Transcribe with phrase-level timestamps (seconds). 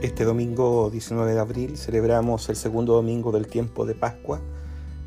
[0.00, 4.40] Este domingo 19 de abril celebramos el segundo domingo del tiempo de Pascua,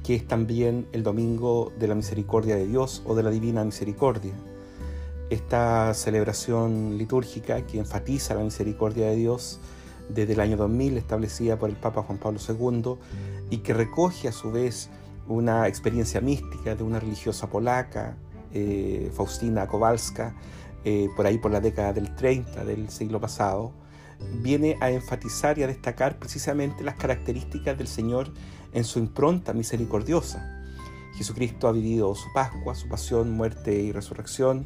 [0.04, 4.34] que es también el domingo de la misericordia de Dios o de la divina misericordia.
[5.30, 9.62] Esta celebración litúrgica que enfatiza la misericordia de Dios
[10.10, 12.96] desde el año 2000, establecida por el Papa Juan Pablo II,
[13.50, 14.90] y que recoge a su vez
[15.26, 18.18] una experiencia mística de una religiosa polaca,
[18.54, 20.36] eh, Faustina Kowalska,
[20.84, 23.72] eh, por ahí por la década del 30 del siglo pasado,
[24.42, 28.32] viene a enfatizar y a destacar precisamente las características del Señor
[28.74, 30.64] en su impronta misericordiosa.
[31.16, 34.66] Jesucristo ha vivido su Pascua, su pasión, muerte y resurrección,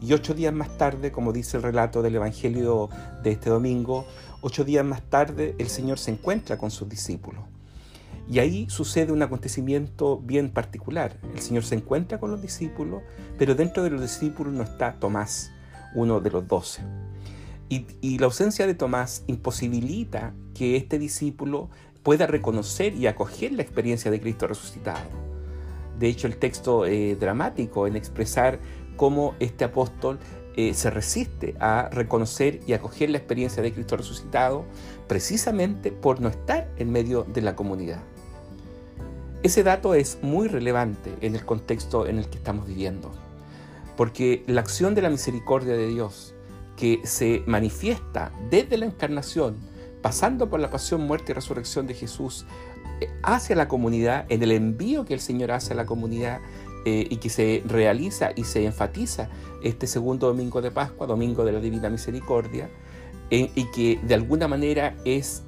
[0.00, 2.90] y ocho días más tarde, como dice el relato del Evangelio
[3.22, 4.06] de este domingo,
[4.42, 7.42] ocho días más tarde el Señor se encuentra con sus discípulos.
[8.28, 11.18] Y ahí sucede un acontecimiento bien particular.
[11.34, 13.02] El Señor se encuentra con los discípulos,
[13.38, 15.50] pero dentro de los discípulos no está Tomás,
[15.94, 16.82] uno de los doce.
[18.00, 21.70] Y, la ausencia de Tomás imposibilita que este discípulo
[22.04, 25.08] pueda reconocer y acoger la experiencia de Cristo resucitado.
[25.98, 28.60] De hecho, el texto eh, dramático en expresar
[28.96, 30.18] cómo este apóstol
[30.56, 34.64] eh, se resiste a reconocer y acoger la experiencia de Cristo resucitado
[35.08, 38.02] precisamente por no estar en medio de la comunidad.
[39.42, 43.10] Ese dato es muy relevante en el contexto en el que estamos viviendo,
[43.96, 46.33] porque la acción de la misericordia de Dios
[46.76, 49.56] que se manifiesta desde la encarnación,
[50.02, 52.46] pasando por la pasión, muerte y resurrección de Jesús
[53.00, 56.40] eh, hacia la comunidad, en el envío que el Señor hace a la comunidad
[56.84, 59.28] eh, y que se realiza y se enfatiza
[59.62, 62.70] este segundo domingo de Pascua, domingo de la Divina Misericordia,
[63.30, 65.42] y que de alguna manera es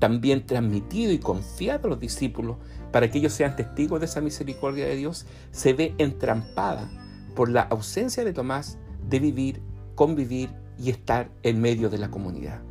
[0.00, 2.56] también transmitido y confiado a los discípulos
[2.90, 6.90] para que ellos sean testigos de esa misericordia de Dios, se ve entrampada
[7.36, 9.62] por la ausencia de Tomás de vivir,
[10.00, 10.48] convivir
[10.78, 12.62] y estar en medio de la comunidad.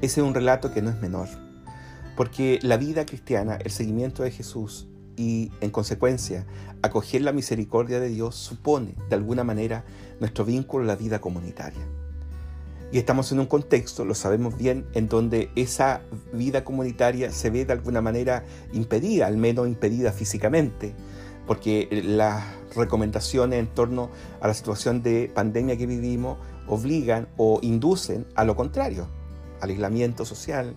[0.00, 1.28] Ese es un relato que no es menor,
[2.16, 4.88] porque la vida cristiana, el seguimiento de Jesús
[5.18, 6.46] y en consecuencia
[6.80, 9.84] acoger la misericordia de Dios supone de alguna manera
[10.18, 11.86] nuestro vínculo a la vida comunitaria.
[12.90, 16.00] Y estamos en un contexto, lo sabemos bien, en donde esa
[16.32, 20.94] vida comunitaria se ve de alguna manera impedida, al menos impedida físicamente,
[21.48, 22.44] porque las
[22.76, 24.10] recomendaciones en torno
[24.40, 26.38] a la situación de pandemia que vivimos
[26.68, 29.08] obligan o inducen a lo contrario,
[29.60, 30.76] al aislamiento social,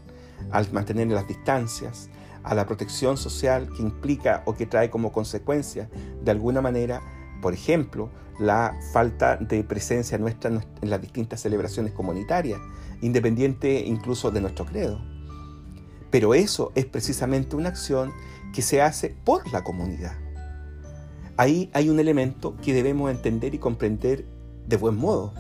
[0.49, 2.09] al mantener las distancias,
[2.43, 5.89] a la protección social que implica o que trae como consecuencia,
[6.23, 7.01] de alguna manera,
[7.41, 8.09] por ejemplo,
[8.39, 12.59] la falta de presencia nuestra en las distintas celebraciones comunitarias,
[13.01, 15.01] independiente incluso de nuestro credo.
[16.09, 18.11] Pero eso es precisamente una acción
[18.53, 20.30] que se hace por la comunidad.
[21.41, 24.25] Ahí hay un elemento que debemos entender y comprender
[24.67, 25.33] de buen modo.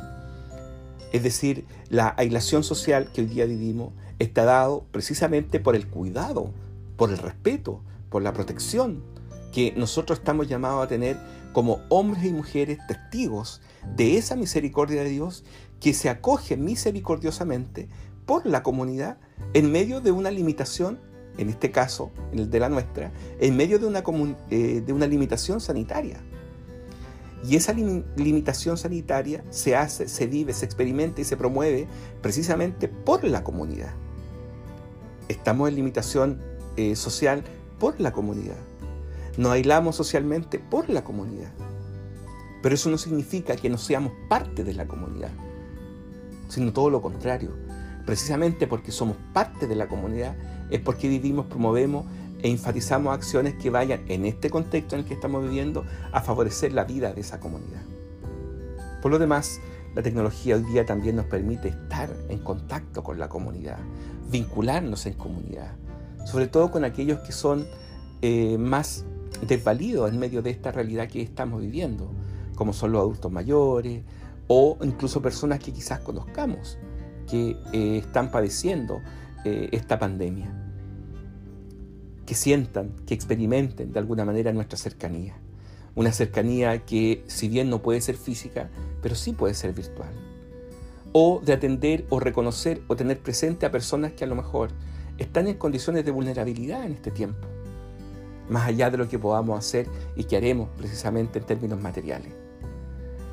[1.13, 6.53] Es decir, la aislación social que hoy día vivimos está dado precisamente por el cuidado,
[6.97, 9.03] por el respeto, por la protección
[9.53, 11.19] que nosotros estamos llamados a tener
[11.53, 13.61] como hombres y mujeres testigos
[13.95, 15.43] de esa misericordia de Dios
[15.79, 17.89] que se acoge misericordiosamente
[18.25, 19.19] por la comunidad
[19.53, 20.99] en medio de una limitación,
[21.37, 24.03] en este caso, en el de la nuestra, en medio de una,
[24.49, 26.19] eh, de una limitación sanitaria.
[27.47, 31.87] Y esa limitación sanitaria se hace, se vive, se experimenta y se promueve
[32.21, 33.93] precisamente por la comunidad.
[35.27, 36.41] Estamos en limitación
[36.77, 37.43] eh, social
[37.79, 38.57] por la comunidad.
[39.37, 41.51] Nos aislamos socialmente por la comunidad.
[42.61, 45.31] Pero eso no significa que no seamos parte de la comunidad,
[46.47, 47.51] sino todo lo contrario.
[48.05, 50.35] Precisamente porque somos parte de la comunidad
[50.71, 52.05] es porque vivimos, promovemos
[52.41, 56.73] e enfatizamos acciones que vayan en este contexto en el que estamos viviendo a favorecer
[56.73, 57.83] la vida de esa comunidad.
[59.01, 59.59] Por lo demás,
[59.93, 63.77] la tecnología hoy día también nos permite estar en contacto con la comunidad,
[64.29, 65.75] vincularnos en comunidad,
[66.25, 67.67] sobre todo con aquellos que son
[68.21, 69.05] eh, más
[69.45, 72.11] desvalidos en medio de esta realidad que estamos viviendo,
[72.55, 74.03] como son los adultos mayores
[74.47, 76.77] o incluso personas que quizás conozcamos
[77.29, 79.01] que eh, están padeciendo
[79.45, 80.53] eh, esta pandemia
[82.25, 85.35] que sientan, que experimenten de alguna manera nuestra cercanía.
[85.95, 88.69] Una cercanía que si bien no puede ser física,
[89.01, 90.11] pero sí puede ser virtual.
[91.11, 94.69] O de atender o reconocer o tener presente a personas que a lo mejor
[95.17, 97.47] están en condiciones de vulnerabilidad en este tiempo,
[98.49, 102.40] más allá de lo que podamos hacer y que haremos precisamente en términos materiales.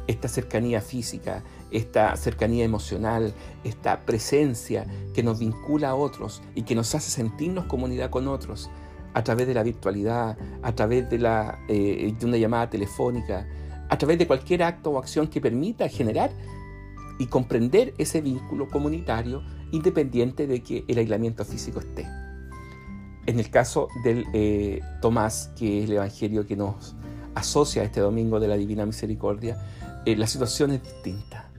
[0.08, 3.32] Esta cercanía física, esta cercanía emocional,
[3.62, 4.84] esta presencia
[5.14, 8.68] que nos vincula a otros y que nos hace sentirnos comunidad con otros,
[9.14, 13.46] a través de la virtualidad, a través de, la, eh, de una llamada telefónica,
[13.88, 16.30] a través de cualquier acto o acción que permita generar
[17.18, 22.06] y comprender ese vínculo comunitario independiente de que el aislamiento físico esté.
[23.26, 26.96] En el caso del eh, Tomás, que es el Evangelio que nos
[27.34, 29.58] asocia a este domingo de la Divina Misericordia,
[30.12, 31.50] eh, la situación es distinta.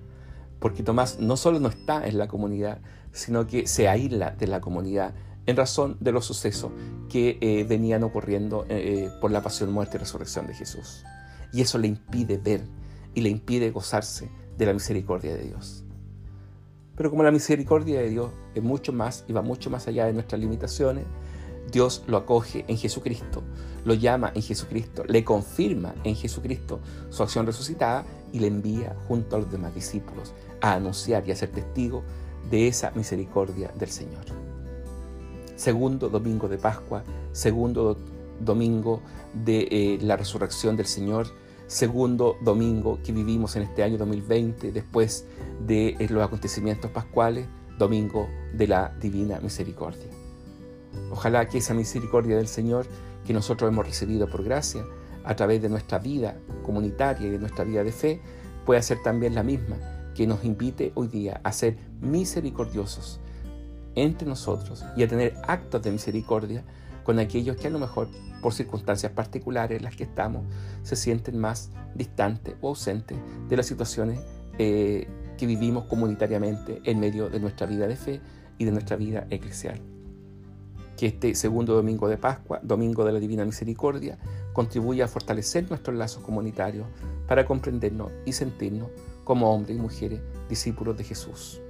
[0.60, 2.80] Porque Tomás no solo no está en la comunidad,
[3.12, 5.14] sino que se aísla de la comunidad
[5.46, 6.72] en razón de los sucesos
[7.10, 8.68] que eh, venían ocurriendo
[9.22, 11.04] por la pasión, muerte y resurrección de Jesús.
[11.54, 12.62] Y eso le impide ver
[13.16, 15.84] y le impide gozarse de la misericordia de Dios.
[16.96, 20.12] Pero como la misericordia de Dios es mucho más y va mucho más allá de
[20.12, 21.06] nuestras limitaciones,
[21.72, 23.42] Dios lo acoge en Jesucristo,
[23.86, 29.36] lo llama en Jesucristo, le confirma en Jesucristo su acción resucitada y le envía junto
[29.36, 32.04] a los demás discípulos a anunciar y a ser testigo
[32.50, 34.26] de esa misericordia del Señor.
[35.56, 37.98] Segundo domingo de Pascua, segundo
[38.40, 39.02] domingo
[39.34, 41.28] de eh, la resurrección del Señor,
[41.68, 45.26] segundo domingo que vivimos en este año 2020 después
[45.66, 47.48] de eh, los acontecimientos pascuales,
[47.78, 50.08] domingo de la divina misericordia.
[51.12, 52.88] Ojalá que esa misericordia del Señor
[53.26, 54.84] que nosotros hemos recibido por gracia
[55.30, 58.20] a través de nuestra vida comunitaria y de nuestra vida de fe
[58.66, 59.78] pueda ser también la misma
[60.16, 63.20] que nos invite hoy día a ser misericordiosos
[63.94, 66.64] entre nosotros y a tener actos de misericordia
[67.04, 68.08] con aquellos que a lo mejor
[68.42, 70.46] por circunstancias particulares en las que estamos
[70.82, 74.20] se sienten más distantes o ausentes de las situaciones
[74.58, 78.20] eh, que vivimos comunitariamente en medio de nuestra vida de fe
[78.58, 79.80] y de nuestra vida eclesial.
[81.00, 84.18] Que este segundo domingo de Pascua, domingo de la Divina Misericordia,
[84.52, 86.86] contribuya a fortalecer nuestros lazos comunitarios
[87.26, 88.90] para comprendernos y sentirnos
[89.24, 90.20] como hombres y mujeres
[90.50, 91.62] discípulos de Jesús.